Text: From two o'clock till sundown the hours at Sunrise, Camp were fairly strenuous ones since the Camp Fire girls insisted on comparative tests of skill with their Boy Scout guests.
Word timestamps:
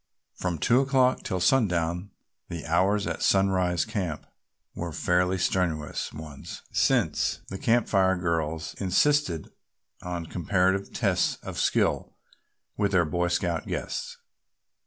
From 0.33 0.57
two 0.57 0.79
o'clock 0.81 1.21
till 1.21 1.39
sundown 1.39 2.09
the 2.49 2.65
hours 2.65 3.05
at 3.05 3.21
Sunrise, 3.21 3.85
Camp 3.85 4.25
were 4.73 4.91
fairly 4.91 5.37
strenuous 5.37 6.11
ones 6.11 6.63
since 6.71 7.41
the 7.49 7.59
Camp 7.59 7.87
Fire 7.87 8.17
girls 8.17 8.73
insisted 8.81 9.51
on 10.01 10.25
comparative 10.25 10.91
tests 10.91 11.35
of 11.43 11.59
skill 11.59 12.17
with 12.75 12.93
their 12.93 13.05
Boy 13.05 13.27
Scout 13.27 13.67
guests. 13.67 14.17